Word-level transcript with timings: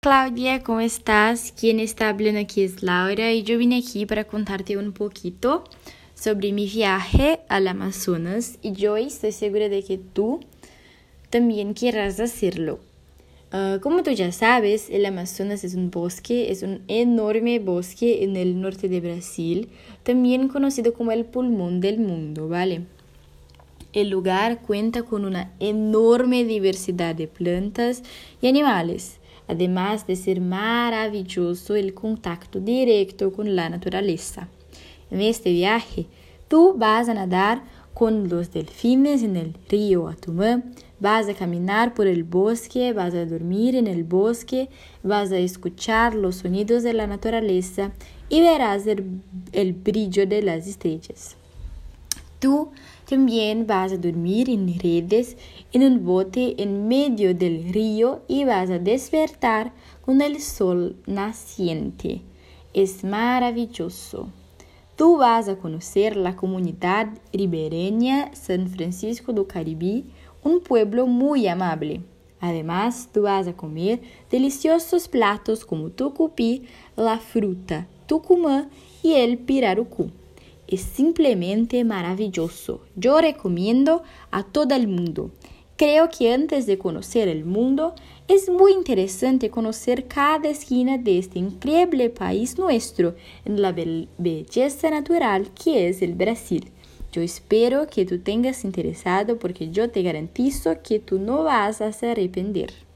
Claudia, 0.00 0.62
¿cómo 0.62 0.78
estás? 0.78 1.50
Quien 1.50 1.80
está 1.80 2.10
hablando 2.10 2.38
aquí 2.38 2.62
es 2.62 2.84
Laura 2.84 3.32
y 3.32 3.42
yo 3.42 3.58
vine 3.58 3.78
aquí 3.78 4.06
para 4.06 4.22
contarte 4.28 4.76
un 4.76 4.92
poquito 4.92 5.64
sobre 6.14 6.52
mi 6.52 6.68
viaje 6.68 7.40
al 7.48 7.66
Amazonas 7.66 8.58
y 8.62 8.70
yo 8.74 8.96
estoy 8.96 9.32
segura 9.32 9.68
de 9.68 9.82
que 9.82 9.98
tú 9.98 10.38
también 11.30 11.74
quieras 11.74 12.20
hacerlo. 12.20 12.78
Uh, 13.52 13.80
como 13.80 14.04
tú 14.04 14.12
ya 14.12 14.30
sabes, 14.30 14.88
el 14.88 15.04
Amazonas 15.04 15.64
es 15.64 15.74
un 15.74 15.90
bosque, 15.90 16.52
es 16.52 16.62
un 16.62 16.84
enorme 16.86 17.58
bosque 17.58 18.22
en 18.22 18.36
el 18.36 18.60
norte 18.60 18.88
de 18.88 19.00
Brasil, 19.00 19.68
también 20.04 20.46
conocido 20.46 20.94
como 20.94 21.10
el 21.10 21.24
pulmón 21.24 21.80
del 21.80 21.98
mundo, 21.98 22.48
¿vale? 22.48 22.82
El 23.92 24.10
lugar 24.10 24.60
cuenta 24.60 25.02
con 25.02 25.24
una 25.24 25.50
enorme 25.58 26.44
diversidad 26.44 27.16
de 27.16 27.26
plantas 27.26 28.04
y 28.40 28.46
animales 28.46 29.17
además 29.48 30.06
de 30.06 30.14
ser 30.14 30.40
maravilloso 30.40 31.74
el 31.74 31.94
contacto 31.94 32.60
directo 32.60 33.32
con 33.32 33.56
la 33.56 33.68
naturaleza. 33.68 34.48
En 35.10 35.20
este 35.20 35.50
viaje, 35.50 36.06
tú 36.48 36.74
vas 36.76 37.08
a 37.08 37.14
nadar 37.14 37.62
con 37.94 38.28
los 38.28 38.52
delfines 38.52 39.24
en 39.24 39.36
el 39.36 39.54
río 39.68 40.06
Atumã, 40.06 40.62
vas 41.00 41.28
a 41.28 41.34
caminar 41.34 41.94
por 41.94 42.06
el 42.06 42.22
bosque, 42.22 42.92
vas 42.92 43.14
a 43.14 43.24
dormir 43.24 43.74
en 43.74 43.88
el 43.88 44.04
bosque, 44.04 44.68
vas 45.02 45.32
a 45.32 45.38
escuchar 45.38 46.14
los 46.14 46.36
sonidos 46.36 46.84
de 46.84 46.92
la 46.92 47.06
naturaleza 47.06 47.90
y 48.28 48.40
verás 48.40 48.86
el, 48.86 49.20
el 49.52 49.72
brillo 49.72 50.26
de 50.26 50.42
las 50.42 50.68
estrellas. 50.68 51.36
Tú 52.38 52.70
también 53.08 53.66
vas 53.66 53.92
a 53.92 53.96
dormir 53.96 54.48
en 54.48 54.78
redes 54.78 55.36
en 55.72 55.82
un 55.82 56.04
bote 56.04 56.62
en 56.62 56.86
medio 56.86 57.34
del 57.34 57.72
río 57.72 58.22
y 58.28 58.44
vas 58.44 58.70
a 58.70 58.78
despertar 58.78 59.72
con 60.02 60.20
el 60.20 60.40
sol 60.40 60.96
naciente. 61.06 62.22
Es 62.74 63.02
maravilloso. 63.02 64.28
Tú 64.94 65.16
vas 65.16 65.48
a 65.48 65.56
conocer 65.56 66.16
la 66.16 66.36
comunidad 66.36 67.08
ribereña 67.32 68.32
San 68.34 68.68
Francisco 68.68 69.32
do 69.32 69.48
Caribe, 69.48 70.04
un 70.44 70.60
pueblo 70.60 71.06
muy 71.06 71.48
amable. 71.48 72.02
Además, 72.40 73.08
tú 73.12 73.22
vas 73.22 73.48
a 73.48 73.52
comer 73.54 74.00
deliciosos 74.30 75.08
platos 75.08 75.64
como 75.64 75.90
tucupi, 75.90 76.62
la 76.94 77.18
fruta 77.18 77.88
tucumã 78.06 78.68
y 79.02 79.14
el 79.14 79.38
pirarucu 79.38 80.10
es 80.68 80.82
simplemente 80.82 81.82
maravilloso. 81.84 82.82
Yo 82.94 83.20
recomiendo 83.20 84.02
a 84.30 84.44
todo 84.44 84.74
el 84.74 84.86
mundo. 84.86 85.30
Creo 85.76 86.10
que 86.10 86.32
antes 86.32 86.66
de 86.66 86.76
conocer 86.76 87.28
el 87.28 87.44
mundo, 87.44 87.94
es 88.26 88.50
muy 88.50 88.72
interesante 88.72 89.48
conocer 89.48 90.06
cada 90.06 90.48
esquina 90.48 90.98
de 90.98 91.18
este 91.18 91.38
increíble 91.38 92.10
país 92.10 92.58
nuestro 92.58 93.14
en 93.44 93.62
la 93.62 93.72
belleza 93.72 94.90
natural 94.90 95.50
que 95.54 95.88
es 95.88 96.02
el 96.02 96.14
Brasil. 96.14 96.70
Yo 97.12 97.22
espero 97.22 97.86
que 97.86 98.04
tú 98.04 98.18
tengas 98.18 98.64
interesado 98.64 99.38
porque 99.38 99.70
yo 99.70 99.90
te 99.90 100.02
garantizo 100.02 100.82
que 100.82 100.98
tú 100.98 101.18
no 101.18 101.44
vas 101.44 101.80
a 101.80 101.90
arrepender. 102.02 102.87